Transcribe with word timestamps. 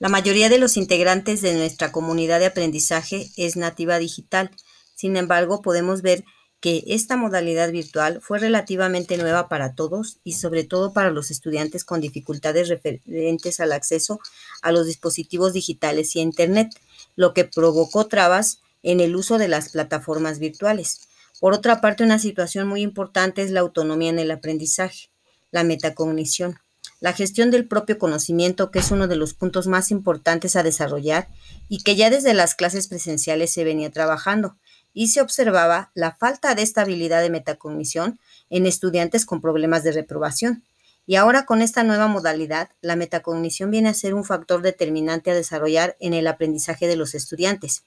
La 0.00 0.08
mayoría 0.08 0.48
de 0.48 0.58
los 0.58 0.78
integrantes 0.78 1.42
de 1.42 1.52
nuestra 1.52 1.92
comunidad 1.92 2.40
de 2.40 2.46
aprendizaje 2.46 3.30
es 3.36 3.56
nativa 3.56 3.98
digital. 3.98 4.50
Sin 4.94 5.14
embargo, 5.18 5.60
podemos 5.60 6.00
ver 6.00 6.24
que 6.58 6.84
esta 6.86 7.18
modalidad 7.18 7.70
virtual 7.70 8.22
fue 8.22 8.38
relativamente 8.38 9.18
nueva 9.18 9.46
para 9.50 9.74
todos 9.74 10.18
y 10.24 10.32
sobre 10.32 10.64
todo 10.64 10.94
para 10.94 11.10
los 11.10 11.30
estudiantes 11.30 11.84
con 11.84 12.00
dificultades 12.00 12.70
referentes 12.70 13.60
al 13.60 13.72
acceso 13.72 14.20
a 14.62 14.72
los 14.72 14.86
dispositivos 14.86 15.52
digitales 15.52 16.16
y 16.16 16.20
a 16.20 16.22
Internet, 16.22 16.70
lo 17.14 17.34
que 17.34 17.44
provocó 17.44 18.06
trabas 18.06 18.62
en 18.82 19.00
el 19.00 19.14
uso 19.14 19.36
de 19.36 19.48
las 19.48 19.68
plataformas 19.68 20.38
virtuales. 20.38 21.08
Por 21.40 21.52
otra 21.52 21.82
parte, 21.82 22.04
una 22.04 22.18
situación 22.18 22.66
muy 22.66 22.80
importante 22.80 23.42
es 23.42 23.50
la 23.50 23.60
autonomía 23.60 24.08
en 24.08 24.18
el 24.18 24.30
aprendizaje, 24.30 25.10
la 25.50 25.62
metacognición, 25.62 26.58
la 27.00 27.14
gestión 27.14 27.50
del 27.50 27.66
propio 27.66 27.98
conocimiento, 27.98 28.70
que 28.70 28.78
es 28.78 28.90
uno 28.90 29.08
de 29.08 29.16
los 29.16 29.34
puntos 29.34 29.66
más 29.66 29.90
importantes 29.90 30.54
a 30.54 30.62
desarrollar 30.62 31.28
y 31.68 31.82
que 31.82 31.96
ya 31.96 32.10
desde 32.10 32.34
las 32.34 32.54
clases 32.54 32.88
presenciales 32.88 33.50
se 33.50 33.64
venía 33.64 33.90
trabajando 33.90 34.56
y 34.92 35.08
se 35.08 35.20
observaba 35.20 35.90
la 35.94 36.14
falta 36.14 36.54
de 36.54 36.62
estabilidad 36.62 37.22
de 37.22 37.30
metacognición 37.30 38.18
en 38.50 38.66
estudiantes 38.66 39.24
con 39.24 39.40
problemas 39.40 39.82
de 39.82 39.92
reprobación. 39.92 40.64
Y 41.06 41.16
ahora 41.16 41.46
con 41.46 41.62
esta 41.62 41.82
nueva 41.82 42.06
modalidad, 42.06 42.70
la 42.82 42.96
metacognición 42.96 43.70
viene 43.70 43.88
a 43.88 43.94
ser 43.94 44.14
un 44.14 44.24
factor 44.24 44.62
determinante 44.62 45.30
a 45.30 45.34
desarrollar 45.34 45.96
en 46.00 46.12
el 46.12 46.26
aprendizaje 46.26 46.86
de 46.86 46.96
los 46.96 47.14
estudiantes. 47.14 47.84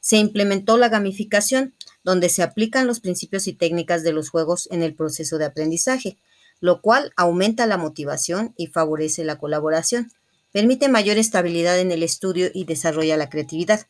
Se 0.00 0.16
implementó 0.16 0.76
la 0.76 0.88
gamificación, 0.88 1.74
donde 2.04 2.28
se 2.28 2.42
aplican 2.42 2.86
los 2.86 3.00
principios 3.00 3.48
y 3.48 3.54
técnicas 3.54 4.02
de 4.02 4.12
los 4.12 4.28
juegos 4.28 4.68
en 4.70 4.82
el 4.82 4.94
proceso 4.94 5.38
de 5.38 5.46
aprendizaje, 5.46 6.18
lo 6.64 6.80
cual 6.80 7.12
aumenta 7.14 7.66
la 7.66 7.76
motivación 7.76 8.54
y 8.56 8.68
favorece 8.68 9.22
la 9.22 9.36
colaboración, 9.36 10.10
permite 10.50 10.88
mayor 10.88 11.18
estabilidad 11.18 11.78
en 11.78 11.92
el 11.92 12.02
estudio 12.02 12.50
y 12.54 12.64
desarrolla 12.64 13.18
la 13.18 13.28
creatividad. 13.28 13.86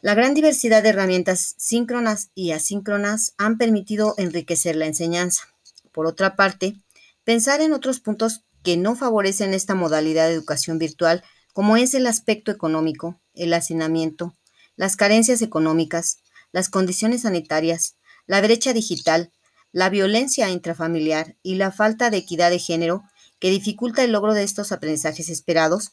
La 0.00 0.14
gran 0.14 0.32
diversidad 0.32 0.82
de 0.82 0.88
herramientas 0.88 1.56
síncronas 1.58 2.30
y 2.34 2.52
asíncronas 2.52 3.34
han 3.36 3.58
permitido 3.58 4.14
enriquecer 4.16 4.74
la 4.74 4.86
enseñanza. 4.86 5.48
Por 5.92 6.06
otra 6.06 6.34
parte, 6.34 6.76
pensar 7.24 7.60
en 7.60 7.74
otros 7.74 8.00
puntos 8.00 8.42
que 8.62 8.78
no 8.78 8.96
favorecen 8.96 9.52
esta 9.52 9.74
modalidad 9.74 10.28
de 10.28 10.32
educación 10.32 10.78
virtual, 10.78 11.22
como 11.52 11.76
es 11.76 11.92
el 11.92 12.06
aspecto 12.06 12.50
económico, 12.50 13.20
el 13.34 13.52
hacinamiento, 13.52 14.34
las 14.76 14.96
carencias 14.96 15.42
económicas, 15.42 16.20
las 16.52 16.70
condiciones 16.70 17.20
sanitarias, 17.20 17.96
la 18.26 18.40
brecha 18.40 18.72
digital, 18.72 19.30
la 19.72 19.88
violencia 19.90 20.50
intrafamiliar 20.50 21.36
y 21.42 21.54
la 21.54 21.70
falta 21.70 22.10
de 22.10 22.18
equidad 22.18 22.50
de 22.50 22.58
género 22.58 23.02
que 23.38 23.50
dificulta 23.50 24.04
el 24.04 24.12
logro 24.12 24.34
de 24.34 24.42
estos 24.42 24.72
aprendizajes 24.72 25.28
esperados 25.28 25.92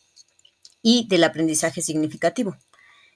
y 0.81 1.07
del 1.09 1.23
aprendizaje 1.23 1.81
significativo. 1.81 2.57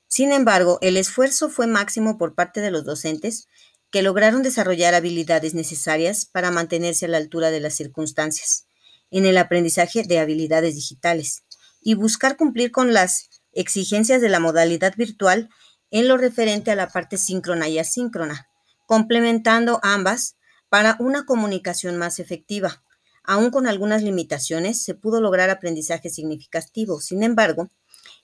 Sin 0.08 0.32
embargo, 0.32 0.78
el 0.82 0.98
esfuerzo 0.98 1.50
fue 1.50 1.68
máximo 1.68 2.18
por 2.18 2.36
parte 2.36 2.62
de 2.62 2.72
los 2.72 2.84
docentes 2.84 3.48
que 3.92 4.02
lograron 4.02 4.42
desarrollar 4.42 4.94
habilidades 4.94 5.54
necesarias 5.54 6.26
para 6.26 6.52
mantenerse 6.52 7.06
a 7.06 7.10
la 7.10 7.18
altura 7.18 7.52
de 7.52 7.60
las 7.60 7.76
circunstancias 7.76 8.66
en 9.10 9.26
el 9.26 9.38
aprendizaje 9.38 10.04
de 10.04 10.20
habilidades 10.20 10.76
digitales 10.76 11.44
y 11.82 11.96
buscar 11.96 12.38
cumplir 12.38 12.72
con 12.72 12.94
las 12.94 13.30
exigencias 13.52 14.22
de 14.22 14.30
la 14.30 14.40
modalidad 14.40 14.96
virtual 14.96 15.50
en 15.92 16.08
lo 16.08 16.18
referente 16.18 16.72
a 16.72 16.76
la 16.76 16.88
parte 16.88 17.18
síncrona 17.18 17.68
y 17.68 17.80
asíncrona, 17.80 18.48
complementando 18.86 19.80
ambas 19.84 20.38
para 20.72 20.96
una 21.00 21.26
comunicación 21.26 21.98
más 21.98 22.18
efectiva. 22.18 22.84
Aún 23.24 23.52
con 23.52 23.68
algunas 23.68 24.02
limitaciones, 24.02 24.82
se 24.82 24.96
pudo 24.96 25.22
lograr 25.22 25.52
aprendizaje 25.52 26.10
significativo. 26.10 27.00
Sin 27.00 27.22
embargo, 27.22 27.70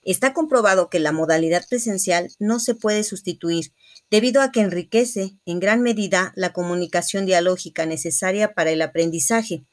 Está 0.02 0.32
comprobado 0.32 0.88
que 0.88 1.00
la 1.00 1.12
modalidad 1.12 1.66
presencial 1.68 2.30
no 2.38 2.60
se 2.60 2.74
puede 2.74 3.04
sustituir 3.04 3.72
debido 4.10 4.40
a 4.42 4.52
que 4.52 4.60
enriquece 4.60 5.36
en 5.44 5.60
gran 5.60 5.82
medida 5.82 6.32
la 6.34 6.52
comunicación 6.52 7.26
dialógica 7.26 7.84
necesaria 7.84 8.54
para 8.54 8.70
el 8.70 8.80
aprendizaje, 8.80 9.64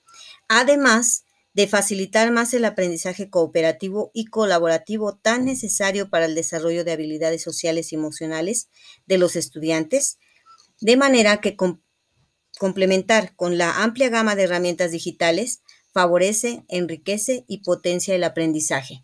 además 0.48 1.24
de 1.54 1.68
facilitar 1.68 2.32
más 2.32 2.54
el 2.54 2.66
aprendizaje 2.66 3.30
cooperativo 3.30 4.12
y 4.14 4.26
colaborativo 4.26 5.16
tan 5.16 5.46
necesario 5.46 6.10
para 6.10 6.26
el 6.26 6.36
desarrollo 6.36 6.84
de 6.84 6.92
habilidades 6.92 7.42
sociales 7.42 7.94
y 7.94 7.96
emocionales 7.96 8.68
de 9.06 9.18
los 9.18 9.38
estudiantes, 9.38 10.18
de 10.82 10.98
manera 10.98 11.40
que 11.40 11.56
complementar 12.60 13.36
con 13.36 13.58
la 13.58 13.84
amplia 13.84 14.10
gama 14.10 14.36
de 14.36 14.44
herramientas 14.44 14.92
digitales 14.92 15.62
favorece, 15.94 16.66
enriquece 16.68 17.46
y 17.48 17.60
potencia 17.60 18.16
el 18.16 18.24
aprendizaje. 18.24 19.04